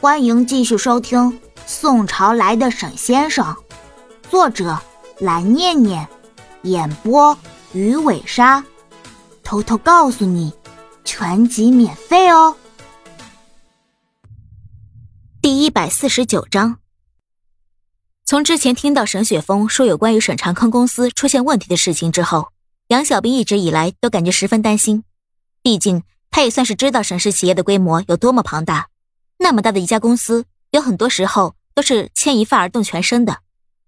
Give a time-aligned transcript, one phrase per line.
[0.00, 1.18] 欢迎继续收听
[1.66, 3.44] 《宋朝来的沈先生》，
[4.30, 4.78] 作者
[5.18, 6.06] 蓝念念，
[6.62, 7.36] 演播
[7.72, 8.64] 鱼尾鲨。
[9.42, 10.52] 偷偷告诉你，
[11.04, 12.56] 全集免费哦。
[15.42, 16.78] 第一百四十九章。
[18.24, 22.52] 从之前听到沈雪峰说有关于沈长康公司出现问题的事情之后，
[22.86, 25.02] 杨小兵一直以来都感觉十分担心。
[25.60, 28.87] 毕竟他也算是知道沈氏企业的规模有多么庞大。
[29.38, 33.42] 那么大的一家公司，有很多时候都是牵一发而动全身的。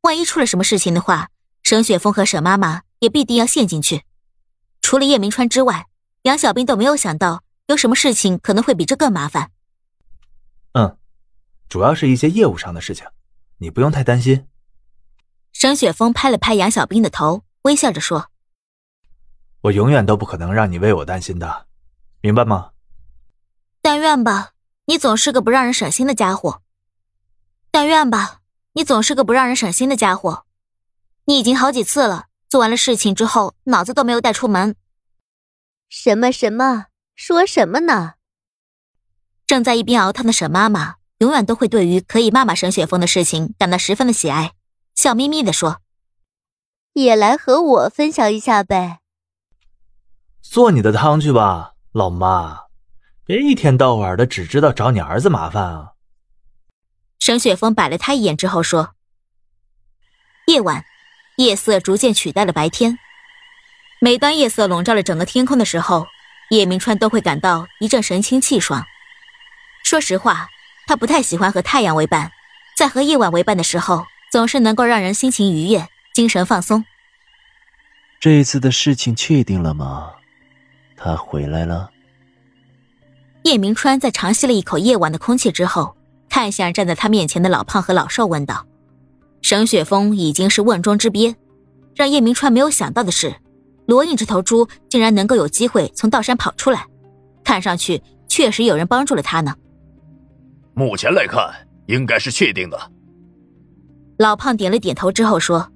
[0.00, 1.30] 万一出了什么事情的话，
[1.62, 4.04] 沈雪峰和沈妈妈也必定要陷进去。
[4.82, 5.86] 除了叶明川之外，
[6.22, 9.50] 杨小兵都没有想到有什么事情可能会比这更麻烦。
[10.72, 10.98] 嗯，
[11.68, 13.06] 主要是一些业务上的事情，
[13.58, 14.46] 你不用太担心。
[15.52, 18.28] 沈雪峰拍了拍杨小兵的头，微笑着说
[19.62, 21.66] ：“我永远都不可能让你为我担心的，
[22.20, 22.72] 明白吗？”
[23.80, 24.53] 但愿吧。
[24.86, 26.62] 你总是个不让人省心的家伙。
[27.70, 28.40] 但愿吧，
[28.74, 30.44] 你总是个不让人省心的家伙。
[31.24, 34.76] 你已经好几次了，做完了事情之后，脑子都没有带出门。
[35.88, 36.86] 什么什么？
[37.14, 38.14] 说什么呢？
[39.46, 44.52] 正在一边熬汤的沈妈妈，永远都会对于可以骂骂沈雪峰的事情感到十分的喜爱，
[44.94, 45.80] 笑眯眯的说
[46.94, 49.00] ：“也来和我分享一下呗。”
[50.42, 52.63] 做你的汤去吧，老妈。
[53.26, 55.92] 别一天到晚的只知道找你儿子麻烦啊！
[57.18, 58.94] 沈雪峰摆了他一眼之后说
[60.46, 60.84] ：“夜晚，
[61.36, 62.98] 夜色逐渐取代了白天。
[63.98, 66.06] 每当夜色笼罩了整个天空的时候，
[66.50, 68.84] 叶明川都会感到一阵神清气爽。
[69.84, 70.48] 说实话，
[70.86, 72.30] 他不太喜欢和太阳为伴，
[72.76, 76.84] 在和夜晚为伴的时候，总是能够让人心情愉悦、精神放松。
[78.20, 80.12] 这一次的事情确定了吗？
[80.94, 81.90] 他回来了。”
[83.44, 85.94] 叶明川在长吸了一口夜晚的空气之后，
[86.30, 88.66] 看向站在他面前的老胖和老瘦，问道
[89.42, 91.36] ：“沈雪峰已经是瓮中之鳖，
[91.94, 93.34] 让叶明川没有想到的是，
[93.84, 96.86] 罗印这头猪竟然能够有机会从道山跑出来，
[97.44, 99.54] 看上去确实有人帮助了他呢。”
[100.72, 101.52] 目前来看，
[101.84, 102.90] 应该是确定的。
[104.16, 105.70] 老胖点了点头之后说：“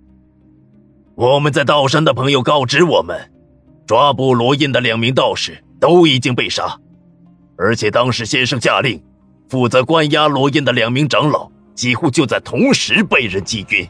[1.17, 3.31] 我们在道山的朋友告知我们，
[3.87, 6.81] 抓捕罗印的两名道士都已经被杀。”
[7.59, 9.03] 而且当时先生下令，
[9.49, 13.89] 负责关押罗印的两名长老几乎就在同时被人击晕。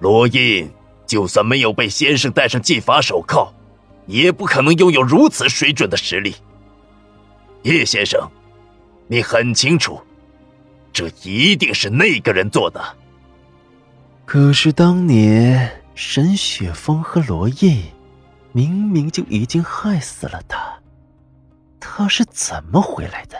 [0.00, 0.70] 罗印
[1.06, 3.52] 就算没有被先生戴上禁法手铐，
[4.06, 6.34] 也不可能拥有如此水准的实力。
[7.64, 8.26] 叶先生，
[9.08, 10.00] 你很清楚，
[10.90, 12.80] 这一定是那个人做的。
[14.24, 17.82] 可是当年沈雪峰和罗印，
[18.52, 20.77] 明明就已经害死了他。
[21.80, 23.36] 他是怎么回来的？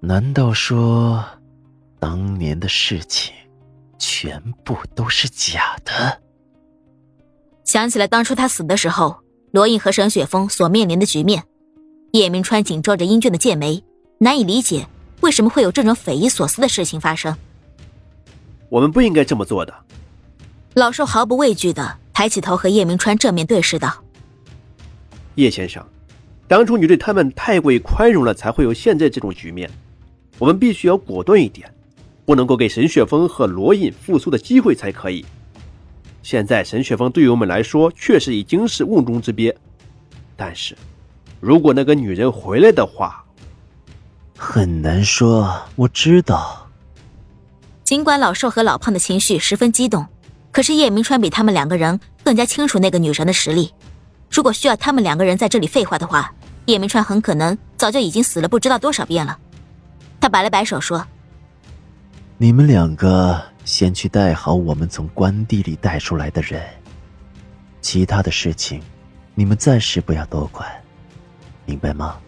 [0.00, 1.24] 难道说，
[1.98, 3.34] 当年的事情
[3.98, 6.20] 全部都是假的？
[7.64, 9.18] 想起来当初他死的时候，
[9.50, 11.42] 罗印和沈雪峰所面临的局面，
[12.12, 13.82] 叶明川紧皱着英俊的剑眉，
[14.18, 14.86] 难以理解
[15.20, 17.36] 为什么会有这种匪夷所思的事情发生。
[18.68, 19.74] 我们不应该这么做的。
[20.74, 23.92] 老寿毫不畏惧的抬起头和叶明川正面对视道
[25.34, 25.84] ：“叶先生。”
[26.48, 29.70] 当初你对他们太过于宽容了，才会有现在这种局面。
[30.38, 31.70] 我们必须要果断一点，
[32.24, 35.26] 不能够给沈雪峰和罗隐复苏的机会才可以。
[36.22, 39.54] 现在沈雪峰对于我们来说确实已经是瓮中之鳖，
[40.36, 40.74] 但是
[41.38, 43.24] 如果那个女人回来的话，
[44.36, 45.54] 很难说。
[45.76, 46.66] 我知道。
[47.84, 50.06] 尽管老寿和老胖的情绪十分激动，
[50.50, 53.72] 可是叶明川比他们两个人更加清楚那个女人的实力。
[54.30, 56.32] 如果需要他们两个人在这里废话的话。
[56.68, 59.38] 叶明川很可能早就已经死了不知道多少遍了。
[60.20, 61.06] 他摆了摆手说
[62.36, 66.62] ：“你们两个先去带好我们从关地里带出来的人，
[67.80, 68.82] 其他的事情
[69.34, 70.70] 你们暂时不要多管，
[71.64, 72.18] 明白吗？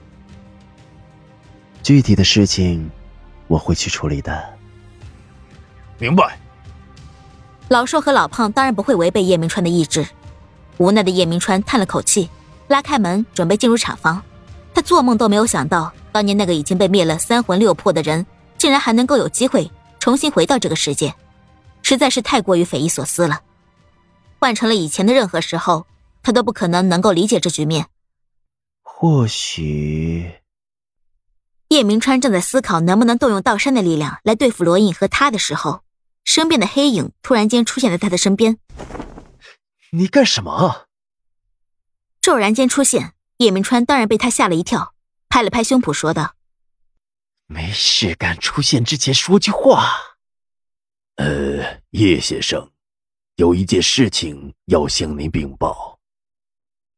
[1.83, 2.91] 具体的事情
[3.47, 4.43] 我会去处理的。”
[6.01, 6.39] 明白。
[7.69, 10.07] 老瘦和老胖当然不会违背叶明川的意志。
[10.79, 12.31] 无奈的叶明川叹了口气，
[12.69, 14.23] 拉开门准备进入厂房。
[14.81, 18.25] 他做梦都没有想到，当年那个已经被灭了三魂六魄的人，
[18.57, 21.15] 竟然还能够有机会重新回到这个世界，
[21.83, 23.43] 实在是太过于匪夷所思了。
[24.39, 25.87] 换成了以前的任何时候，
[26.23, 27.89] 他都不可能能够理解这局面。
[28.81, 30.33] 或许，
[31.69, 35.83] 叶明川正在思考能不能动用道山的力量来对付罗印和他的时候，
[36.25, 38.57] 身边的黑影突然间出现在他的身边。
[39.91, 40.87] 你干什么？
[42.23, 43.13] 骤然间出现。
[43.41, 44.95] 叶明川当然被他吓了一跳，
[45.31, 46.35] 拍了拍胸脯说道
[47.49, 49.95] ：“没事干，出现之前说句话。
[51.17, 52.71] 呃，叶先生，
[53.37, 55.99] 有一件事情要向您禀报。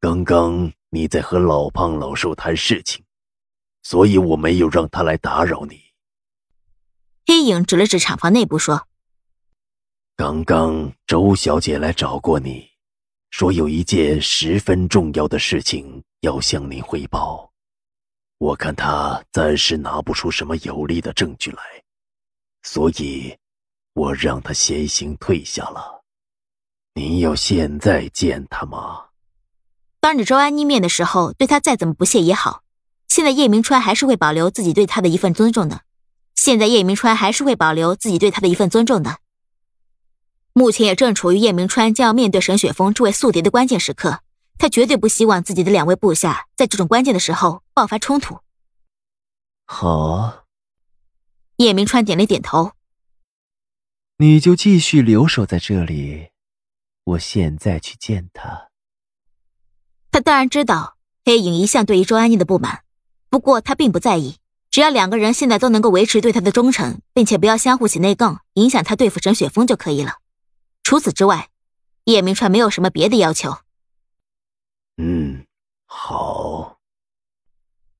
[0.00, 3.04] 刚刚你在和老胖老寿谈事情，
[3.84, 5.80] 所以我没有让他来打扰你。
[7.24, 8.88] 黑影指了指厂房内部说
[10.18, 12.71] ：“刚刚周小姐来找过你，
[13.32, 17.50] 说有一件十分重要的事情要向您汇报。”
[18.38, 21.62] 我看他暂时拿不出什么有力的证据来，
[22.62, 23.36] 所以，
[23.94, 26.02] 我让他先行退下了。
[26.94, 29.06] 您要现在见他吗？
[30.00, 32.62] 当着周安妮面的时候，对他再怎么不屑也好。
[33.06, 35.82] 现在叶明川还是会保留自己对他的一份尊重的。
[36.34, 39.18] 现在叶明川还是会保留自己对他的一份尊重的。
[40.52, 44.20] 目前也正处于叶明川将要面对沈雪峰这位宿敌的关键时刻。
[44.58, 48.38] 他绝对不希望自己的两位部下在这种关键的时候爆发冲突。
[49.64, 50.44] 好，
[51.56, 52.72] 叶明川点了点头。
[54.18, 56.28] 你就继续留守在这里，
[57.02, 58.68] 我现在去见他。
[60.12, 62.84] 他当然知道黑影一向对于周安妮的不满，
[63.30, 64.36] 不过他并不在意，
[64.70, 70.18] 只要两个人现在都能够维持对他的忠诚，并且不要相互起内讧，影响他对付沈雪峰就可以了。
[70.82, 71.48] 除此之外，
[72.04, 73.58] 叶明川没有什么别的要求。
[74.96, 75.46] 嗯，
[75.86, 76.78] 好。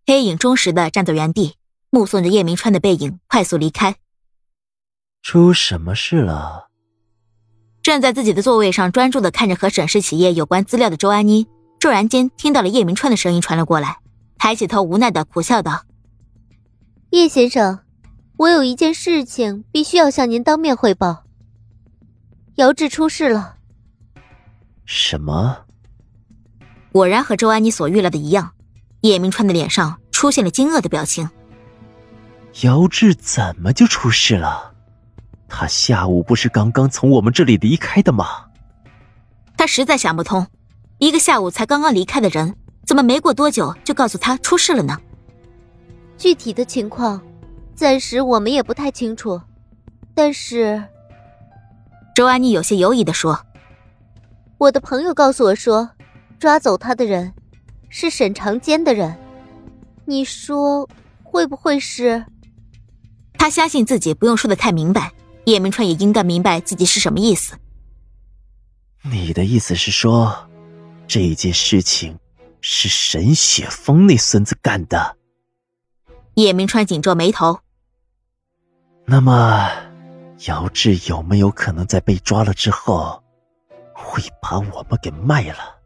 [0.07, 1.57] 黑影忠实的站在原地，
[1.91, 3.97] 目送着叶明川的背影快速离开。
[5.23, 6.69] 出什么事了？
[7.83, 11.47] 站在自己的座位上，专注的看着和沈氏企业有关资料的周安妮，
[11.79, 13.99] 骤然间听到了叶明川的声音传了过来，
[14.37, 15.85] 抬起头，无奈的苦笑道
[17.11, 17.81] ：“叶先生，
[18.39, 21.25] 我有一件事情必须要向您当面汇报。
[22.57, 23.57] 姚志出事了。”
[24.85, 25.65] 什么？
[26.91, 28.53] 果然和周安妮所预料的一样，
[29.01, 31.29] 叶明川的脸上出现了惊愕的表情。
[32.63, 34.75] 姚志怎么就出事了？
[35.49, 38.27] 他下午不是刚刚从我们这里离开的吗？
[39.57, 40.47] 他实在想不通，
[40.99, 42.55] 一个下午才刚刚离开的人，
[42.85, 44.99] 怎么没过多久就告诉他出事了呢？
[46.19, 47.23] 具体的情况，
[47.75, 49.41] 暂时我们也不太清楚。
[50.15, 50.83] 但是，
[52.15, 53.47] 周安妮有些犹疑的说
[54.59, 55.91] ：“我的朋友告诉我说。”
[56.43, 57.33] 抓走他的人
[57.89, 59.17] 是沈长坚的人，
[60.07, 60.89] 你说
[61.23, 62.27] 会不会是？
[63.35, 65.13] 他相信自己不用说的太明白，
[65.45, 67.55] 叶明川也应该明白自己是什么意思。
[69.03, 70.51] 你的意思是说，
[71.07, 72.19] 这件事情
[72.61, 75.17] 是沈雪峰那孙子干的？
[76.35, 77.61] 叶明川紧皱眉头。
[79.05, 79.71] 那么，
[80.47, 83.23] 姚志有没有可能在被抓了之后，
[83.95, 85.79] 会把我们给卖了？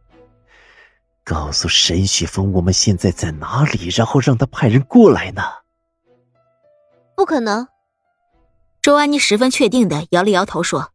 [1.25, 5.43] 告诉沈雪峰我们现在在哪里，然后让他派人过来呢？
[7.15, 7.67] 不可能。
[8.81, 10.93] 周安妮十分确定的摇了摇头说：“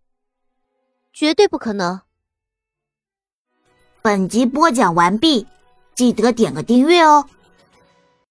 [1.12, 2.02] 绝对不可能。”
[4.02, 5.46] 本集播讲完毕，
[5.94, 7.28] 记得点个订阅哦。